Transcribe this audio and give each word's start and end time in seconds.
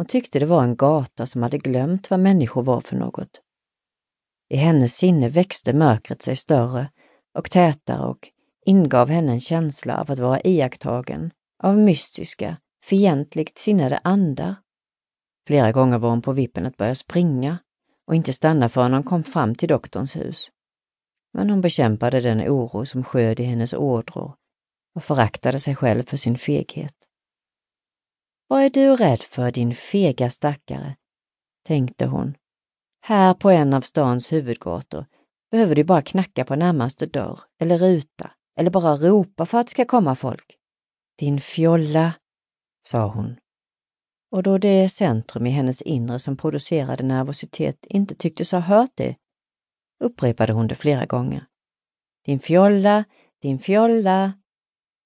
Hon 0.00 0.06
tyckte 0.06 0.38
det 0.38 0.46
var 0.46 0.62
en 0.62 0.76
gata 0.76 1.26
som 1.26 1.42
hade 1.42 1.58
glömt 1.58 2.10
vad 2.10 2.20
människor 2.20 2.62
var 2.62 2.80
för 2.80 2.96
något. 2.96 3.40
I 4.48 4.56
hennes 4.56 4.96
sinne 4.96 5.28
växte 5.28 5.72
mörkret 5.72 6.22
sig 6.22 6.36
större 6.36 6.90
och 7.34 7.50
tätare 7.50 8.06
och 8.06 8.28
ingav 8.66 9.08
henne 9.08 9.32
en 9.32 9.40
känsla 9.40 10.00
av 10.00 10.10
att 10.10 10.18
vara 10.18 10.40
iakttagen 10.40 11.30
av 11.62 11.78
mystiska, 11.78 12.56
fientligt 12.84 13.58
sinnade 13.58 14.00
andar. 14.04 14.54
Flera 15.46 15.72
gånger 15.72 15.98
var 15.98 16.10
hon 16.10 16.22
på 16.22 16.32
vippen 16.32 16.66
att 16.66 16.76
börja 16.76 16.94
springa 16.94 17.58
och 18.06 18.14
inte 18.14 18.32
stanna 18.32 18.68
förrän 18.68 18.92
hon 18.92 19.02
kom 19.02 19.24
fram 19.24 19.54
till 19.54 19.68
doktorns 19.68 20.16
hus. 20.16 20.48
Men 21.32 21.50
hon 21.50 21.60
bekämpade 21.60 22.20
den 22.20 22.40
oro 22.40 22.86
som 22.86 23.04
sköd 23.04 23.40
i 23.40 23.44
hennes 23.44 23.72
ådror 23.72 24.34
och 24.94 25.04
föraktade 25.04 25.60
sig 25.60 25.76
själv 25.76 26.02
för 26.02 26.16
sin 26.16 26.38
feghet. 26.38 26.99
Vad 28.50 28.62
är 28.62 28.70
du 28.70 28.96
rädd 28.96 29.22
för, 29.22 29.52
din 29.52 29.74
fega 29.74 30.30
stackare? 30.30 30.96
tänkte 31.66 32.06
hon. 32.06 32.36
Här 33.00 33.34
på 33.34 33.50
en 33.50 33.74
av 33.74 33.80
stans 33.80 34.32
huvudgator 34.32 35.06
behöver 35.50 35.74
du 35.74 35.84
bara 35.84 36.02
knacka 36.02 36.44
på 36.44 36.56
närmaste 36.56 37.06
dörr 37.06 37.40
eller 37.60 37.78
ruta 37.78 38.30
eller 38.58 38.70
bara 38.70 38.96
ropa 38.96 39.46
för 39.46 39.58
att 39.58 39.66
det 39.66 39.70
ska 39.70 39.84
komma 39.84 40.14
folk. 40.14 40.56
Din 41.18 41.40
fjolla, 41.40 42.12
sa 42.86 43.06
hon. 43.06 43.36
Och 44.30 44.42
då 44.42 44.58
det 44.58 44.88
centrum 44.88 45.46
i 45.46 45.50
hennes 45.50 45.82
inre 45.82 46.18
som 46.18 46.36
producerade 46.36 47.04
nervositet 47.04 47.86
inte 47.86 48.14
tycktes 48.14 48.52
ha 48.52 48.60
hört 48.60 48.92
det, 48.94 49.16
upprepade 50.04 50.52
hon 50.52 50.66
det 50.66 50.74
flera 50.74 51.06
gånger. 51.06 51.46
Din 52.24 52.40
fjolla, 52.40 53.04
din 53.42 53.58
fjolla. 53.58 54.32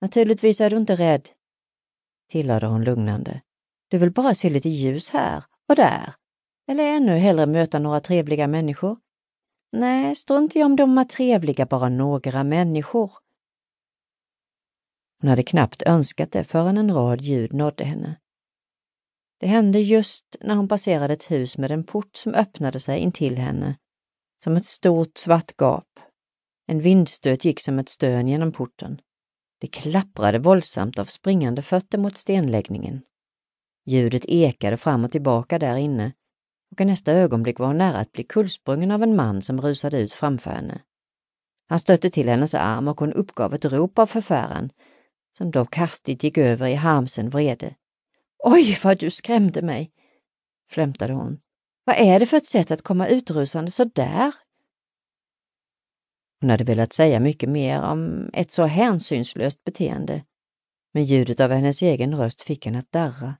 Naturligtvis 0.00 0.60
är 0.60 0.70
du 0.70 0.76
inte 0.76 0.96
rädd, 0.96 1.28
tillade 2.28 2.66
hon 2.66 2.84
lugnande. 2.84 3.42
Du 3.90 3.98
vill 3.98 4.12
bara 4.12 4.34
se 4.34 4.50
lite 4.50 4.68
ljus 4.68 5.10
här 5.10 5.44
och 5.68 5.76
där. 5.76 6.14
Eller 6.68 6.84
ännu 6.84 7.18
hellre 7.18 7.46
möta 7.46 7.78
några 7.78 8.00
trevliga 8.00 8.46
människor. 8.46 8.98
Nej, 9.72 10.14
strunt 10.14 10.56
i 10.56 10.62
om 10.62 10.76
de 10.76 10.98
är 10.98 11.04
trevliga, 11.04 11.66
bara 11.66 11.88
några 11.88 12.44
människor. 12.44 13.12
Hon 15.20 15.30
hade 15.30 15.42
knappt 15.42 15.82
önskat 15.82 16.32
det 16.32 16.44
förrän 16.44 16.78
en 16.78 16.94
rad 16.94 17.20
ljud 17.20 17.52
nådde 17.52 17.84
henne. 17.84 18.16
Det 19.40 19.46
hände 19.46 19.80
just 19.80 20.36
när 20.40 20.54
hon 20.54 20.68
passerade 20.68 21.12
ett 21.12 21.30
hus 21.30 21.58
med 21.58 21.70
en 21.70 21.84
port 21.84 22.16
som 22.16 22.34
öppnade 22.34 22.80
sig 22.80 22.98
intill 22.98 23.38
henne, 23.38 23.78
som 24.44 24.56
ett 24.56 24.66
stort 24.66 25.18
svart 25.18 25.52
gap. 25.56 26.00
En 26.66 26.80
vindstöt 26.80 27.44
gick 27.44 27.60
som 27.60 27.78
ett 27.78 27.88
stön 27.88 28.28
genom 28.28 28.52
porten. 28.52 29.00
Det 29.58 29.66
klapprade 29.66 30.38
våldsamt 30.38 30.98
av 30.98 31.04
springande 31.04 31.62
fötter 31.62 31.98
mot 31.98 32.16
stenläggningen. 32.16 33.02
Ljudet 33.86 34.24
ekade 34.24 34.76
fram 34.76 35.04
och 35.04 35.12
tillbaka 35.12 35.58
där 35.58 35.76
inne 35.76 36.12
och 36.70 36.80
i 36.80 36.84
nästa 36.84 37.12
ögonblick 37.12 37.58
var 37.58 37.66
hon 37.66 37.78
nära 37.78 37.98
att 37.98 38.12
bli 38.12 38.24
kullsprungen 38.24 38.90
av 38.90 39.02
en 39.02 39.16
man 39.16 39.42
som 39.42 39.60
rusade 39.60 40.00
ut 40.00 40.12
framför 40.12 40.50
henne. 40.50 40.82
Han 41.68 41.80
stötte 41.80 42.10
till 42.10 42.28
hennes 42.28 42.54
arm 42.54 42.88
och 42.88 43.00
hon 43.00 43.12
uppgav 43.12 43.54
ett 43.54 43.64
rop 43.64 43.98
av 43.98 44.06
förfäran 44.06 44.70
som 45.38 45.50
dock 45.50 45.76
hastigt 45.76 46.24
gick 46.24 46.38
över 46.38 46.66
i 46.66 46.74
harmsen 46.74 47.30
vrede. 47.30 47.74
Oj, 48.44 48.78
vad 48.84 48.98
du 48.98 49.10
skrämde 49.10 49.62
mig! 49.62 49.92
flämtade 50.70 51.12
hon. 51.12 51.40
Vad 51.84 51.96
är 51.96 52.20
det 52.20 52.26
för 52.26 52.36
ett 52.36 52.46
sätt 52.46 52.70
att 52.70 52.82
komma 52.82 53.08
utrusande 53.08 53.70
så 53.70 53.84
där? 53.84 54.34
Hon 56.40 56.50
hade 56.50 56.64
velat 56.64 56.92
säga 56.92 57.20
mycket 57.20 57.48
mer 57.48 57.82
om 57.82 58.30
ett 58.32 58.50
så 58.50 58.66
hänsynslöst 58.66 59.64
beteende, 59.64 60.24
men 60.94 61.04
ljudet 61.04 61.40
av 61.40 61.50
hennes 61.50 61.82
egen 61.82 62.16
röst 62.16 62.42
fick 62.42 62.66
henne 62.66 62.78
att 62.78 62.92
darra 62.92 63.34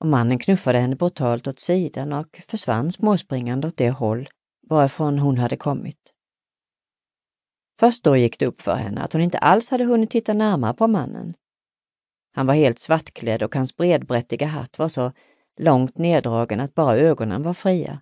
och 0.00 0.06
mannen 0.06 0.38
knuffade 0.38 0.78
henne 0.78 0.96
brutalt 0.96 1.46
åt 1.46 1.60
sidan 1.60 2.12
och 2.12 2.42
försvann 2.48 2.92
småspringande 2.92 3.68
åt 3.68 3.76
det 3.76 3.90
håll 3.90 4.28
varifrån 4.68 5.18
hon 5.18 5.38
hade 5.38 5.56
kommit. 5.56 6.12
Först 7.80 8.04
då 8.04 8.16
gick 8.16 8.38
det 8.38 8.46
upp 8.46 8.60
för 8.60 8.74
henne 8.76 9.00
att 9.00 9.12
hon 9.12 9.22
inte 9.22 9.38
alls 9.38 9.70
hade 9.70 9.84
hunnit 9.84 10.10
titta 10.10 10.32
närmare 10.32 10.74
på 10.74 10.86
mannen. 10.86 11.34
Han 12.34 12.46
var 12.46 12.54
helt 12.54 12.78
svartklädd 12.78 13.42
och 13.42 13.54
hans 13.54 13.76
bredbrättiga 13.76 14.46
hatt 14.46 14.78
var 14.78 14.88
så 14.88 15.12
långt 15.60 15.98
neddragen 15.98 16.60
att 16.60 16.74
bara 16.74 16.96
ögonen 16.96 17.42
var 17.42 17.54
fria. 17.54 18.00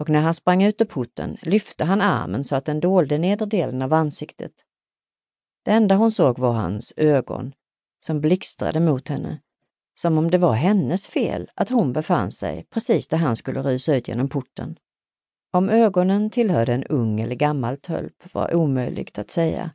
Och 0.00 0.08
när 0.08 0.20
han 0.20 0.34
sprang 0.34 0.62
ut 0.62 0.80
ur 0.80 0.84
porten 0.84 1.36
lyfte 1.42 1.84
han 1.84 2.00
armen 2.00 2.44
så 2.44 2.56
att 2.56 2.64
den 2.64 2.80
dolde 2.80 3.18
nedre 3.18 3.46
delen 3.46 3.82
av 3.82 3.92
ansiktet. 3.92 4.52
Det 5.64 5.70
enda 5.70 5.94
hon 5.94 6.12
såg 6.12 6.38
var 6.38 6.52
hans 6.52 6.92
ögon, 6.96 7.52
som 8.04 8.20
blixtrade 8.20 8.80
mot 8.80 9.08
henne, 9.08 9.40
som 10.00 10.18
om 10.18 10.30
det 10.30 10.38
var 10.38 10.54
hennes 10.54 11.06
fel 11.06 11.50
att 11.54 11.68
hon 11.68 11.92
befann 11.92 12.30
sig 12.30 12.66
precis 12.70 13.08
där 13.08 13.16
han 13.16 13.36
skulle 13.36 13.62
rusa 13.62 13.96
ut 13.96 14.08
genom 14.08 14.28
porten. 14.28 14.78
Om 15.52 15.68
ögonen 15.68 16.30
tillhörde 16.30 16.74
en 16.74 16.84
ung 16.84 17.20
eller 17.20 17.34
gammal 17.34 17.76
tölp 17.76 18.34
var 18.34 18.54
omöjligt 18.54 19.18
att 19.18 19.30
säga. 19.30 19.70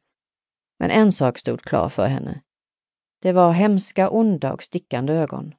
Men 0.79 0.91
en 0.91 1.11
sak 1.11 1.37
stod 1.37 1.61
klar 1.61 1.89
för 1.89 2.07
henne. 2.07 2.41
Det 3.21 3.31
var 3.31 3.51
hemska, 3.51 4.09
onda 4.09 4.53
och 4.53 4.63
stickande 4.63 5.13
ögon. 5.13 5.53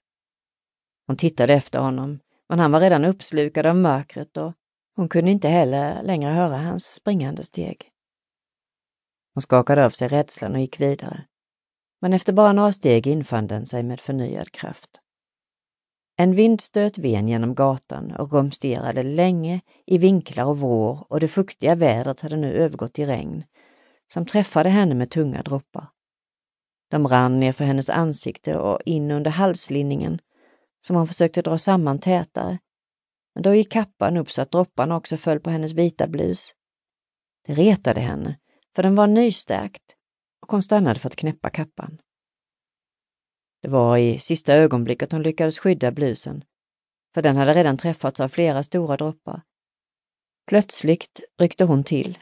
Hon 1.07 1.17
tittade 1.17 1.55
efter 1.55 1.79
honom, 1.79 2.19
men 2.49 2.59
han 2.59 2.73
var 2.73 2.81
redan 2.81 3.05
uppslukad 3.05 3.67
av 3.67 3.77
mörkret 3.77 4.37
och 4.37 4.53
hon 4.97 5.09
kunde 5.09 5.31
inte 5.31 5.49
heller 5.49 6.03
längre 6.03 6.31
höra 6.31 6.57
hans 6.57 6.87
springande 6.87 7.45
steg. 7.45 7.91
Hon 9.35 9.43
skakade 9.43 9.85
av 9.85 9.91
sig 9.91 10.09
rädslan 10.09 10.55
och 10.55 10.61
gick 10.61 10.81
vidare. 10.81 11.25
Men 12.01 12.13
efter 12.13 12.33
bara 12.33 12.53
några 12.53 12.73
steg 12.73 13.07
infann 13.07 13.47
den 13.47 13.67
sig 13.67 13.83
med 13.83 14.01
förnyad 14.01 14.53
kraft. 14.53 15.01
En 16.19 16.35
vindstöt 16.35 16.99
ven 16.99 17.29
genom 17.29 17.55
gatan 17.55 18.11
och 18.11 18.33
rumsterade 18.33 19.03
länge 19.03 19.61
i 19.87 19.99
vinklar 19.99 20.45
och 20.45 20.59
vrår 20.59 21.07
och 21.09 21.21
det 21.21 21.29
fuktiga 21.29 21.75
vädret 21.75 22.21
hade 22.21 22.37
nu 22.37 22.53
övergått 22.53 22.99
i 22.99 23.07
regn, 23.07 23.45
som 24.13 24.27
träffade 24.27 24.69
henne 24.69 24.95
med 24.95 25.11
tunga 25.11 25.43
droppar. 25.43 25.89
De 26.91 27.09
rann 27.09 27.41
ner 27.41 27.53
för 27.53 27.65
hennes 27.65 27.91
ansikte 27.91 28.57
och 28.59 28.81
in 28.85 29.11
under 29.11 29.31
halslinningen, 29.31 30.19
som 30.81 30.97
hon 30.97 31.07
försökte 31.07 31.43
dra 31.43 31.59
samman 31.59 31.99
tätare. 31.99 32.59
Men 33.35 33.43
då 33.43 33.55
gick 33.55 33.73
kappan 33.73 34.17
upp 34.17 34.31
så 34.31 34.43
att 34.43 34.51
dropparna 34.51 34.97
också 34.97 35.17
föll 35.17 35.41
på 35.41 35.51
hennes 35.51 35.73
vita 35.73 36.07
blus. 36.07 36.55
Det 37.47 37.55
retade 37.55 38.01
henne, 38.01 38.39
för 38.75 38.83
den 38.83 38.95
var 38.95 39.07
nystärkt 39.07 39.97
och 40.43 40.51
hon 40.51 40.63
stannade 40.63 41.01
för 41.01 41.09
att 41.09 41.17
knäppa 41.17 41.51
kappan. 41.51 41.99
Det 43.63 43.69
var 43.69 43.97
i 43.97 44.19
sista 44.19 44.55
ögonblicket 44.55 45.13
hon 45.13 45.23
lyckades 45.23 45.59
skydda 45.59 45.91
blusen, 45.91 46.45
för 47.15 47.23
den 47.23 47.37
hade 47.37 47.55
redan 47.55 47.77
träffats 47.77 48.21
av 48.21 48.29
flera 48.29 48.63
stora 48.63 48.97
droppar. 48.97 49.43
Plötsligt 50.47 51.21
ryckte 51.39 51.65
hon 51.65 51.85
till. 51.85 52.19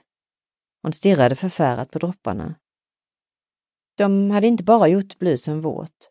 Hon 0.83 0.93
stirrade 0.93 1.37
förfärat 1.37 1.91
på 1.91 1.99
dropparna. 1.99 2.55
De 3.97 4.31
hade 4.31 4.47
inte 4.47 4.65
bara 4.65 4.89
gjort 4.89 5.19
blusen 5.19 5.61
våt, 5.61 6.11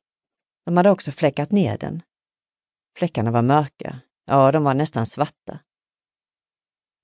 de 0.66 0.78
hade 0.78 0.90
också 0.90 1.12
fläckat 1.12 1.52
ner 1.52 1.78
den. 1.78 2.02
Fläckarna 2.98 3.32
var 3.32 3.42
mörka, 3.42 4.00
ja, 4.26 4.52
de 4.52 4.64
var 4.64 4.74
nästan 4.74 5.06
svarta. 5.06 5.60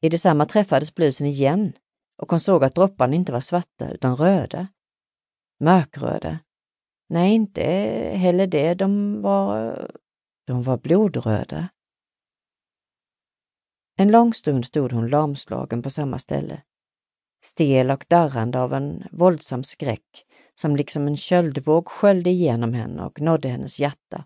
I 0.01 0.09
detsamma 0.09 0.45
träffades 0.45 0.95
blusen 0.95 1.27
igen 1.27 1.73
och 2.17 2.31
hon 2.31 2.39
såg 2.39 2.63
att 2.63 2.75
dropparna 2.75 3.15
inte 3.15 3.31
var 3.31 3.39
svarta 3.39 3.91
utan 3.91 4.15
röda. 4.15 4.67
Mörkröda, 5.59 6.39
Nej, 7.09 7.33
inte 7.33 7.63
heller 8.15 8.47
det. 8.47 8.73
De 8.73 9.21
var, 9.21 9.91
de 10.47 10.63
var 10.63 10.77
blodröda. 10.77 11.69
En 13.97 14.11
lång 14.11 14.33
stund 14.33 14.65
stod 14.65 14.91
hon 14.91 15.07
lamslagen 15.07 15.81
på 15.81 15.89
samma 15.89 16.19
ställe. 16.19 16.61
Stel 17.43 17.91
och 17.91 18.05
darrande 18.09 18.59
av 18.59 18.73
en 18.73 19.03
våldsam 19.11 19.63
skräck 19.63 20.25
som 20.55 20.75
liksom 20.75 21.07
en 21.07 21.17
köldvåg 21.17 21.87
sköljde 21.87 22.29
igenom 22.29 22.73
henne 22.73 23.05
och 23.05 23.21
nådde 23.21 23.49
hennes 23.49 23.79
hjärta, 23.79 24.25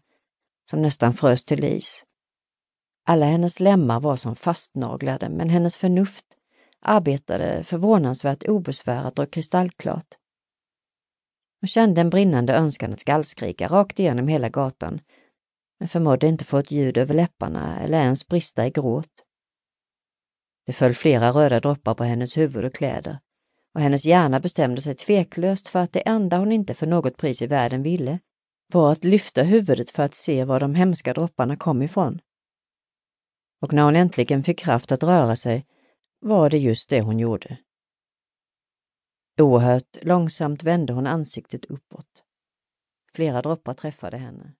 som 0.69 0.81
nästan 0.81 1.13
frös 1.13 1.43
till 1.43 1.63
is. 1.63 2.03
Alla 3.05 3.25
hennes 3.25 3.59
lemmar 3.59 3.99
var 3.99 4.15
som 4.15 4.35
fastnaglade, 4.35 5.29
men 5.29 5.49
hennes 5.49 5.75
förnuft 5.77 6.25
arbetade 6.81 7.63
förvånansvärt 7.63 8.43
obesvärat 8.43 9.19
och 9.19 9.31
kristallklart. 9.31 10.07
Hon 11.61 11.67
kände 11.67 12.01
en 12.01 12.09
brinnande 12.09 12.53
önskan 12.53 12.93
att 12.93 13.03
gallskrika 13.03 13.67
rakt 13.67 13.99
igenom 13.99 14.27
hela 14.27 14.49
gatan, 14.49 14.99
men 15.79 15.89
förmådde 15.89 16.27
inte 16.27 16.45
få 16.45 16.57
ett 16.57 16.71
ljud 16.71 16.97
över 16.97 17.13
läpparna 17.13 17.79
eller 17.79 18.01
ens 18.01 18.27
brista 18.27 18.67
i 18.67 18.69
gråt. 18.69 19.11
Det 20.65 20.73
föll 20.73 20.93
flera 20.93 21.31
röda 21.31 21.59
droppar 21.59 21.93
på 21.93 22.03
hennes 22.03 22.37
huvud 22.37 22.65
och 22.65 22.75
kläder 22.75 23.19
och 23.73 23.81
hennes 23.81 24.05
hjärna 24.05 24.39
bestämde 24.39 24.81
sig 24.81 24.95
tveklöst 24.95 25.67
för 25.67 25.79
att 25.79 25.93
det 25.93 25.99
enda 25.99 26.37
hon 26.37 26.51
inte 26.51 26.73
för 26.73 26.87
något 26.87 27.17
pris 27.17 27.41
i 27.41 27.47
världen 27.47 27.83
ville 27.83 28.19
var 28.73 28.91
att 28.91 29.03
lyfta 29.03 29.43
huvudet 29.43 29.89
för 29.89 30.03
att 30.03 30.15
se 30.15 30.45
var 30.45 30.59
de 30.59 30.75
hemska 30.75 31.13
dropparna 31.13 31.57
kom 31.57 31.81
ifrån. 31.81 32.21
Och 33.61 33.73
när 33.73 33.83
hon 33.83 33.95
äntligen 33.95 34.43
fick 34.43 34.59
kraft 34.59 34.91
att 34.91 35.03
röra 35.03 35.35
sig 35.35 35.65
var 36.19 36.49
det 36.49 36.57
just 36.57 36.89
det 36.89 37.01
hon 37.01 37.19
gjorde. 37.19 37.57
Oerhört 39.41 39.97
långsamt 40.01 40.63
vände 40.63 40.93
hon 40.93 41.07
ansiktet 41.07 41.65
uppåt. 41.65 42.23
Flera 43.13 43.41
droppar 43.41 43.73
träffade 43.73 44.17
henne. 44.17 44.53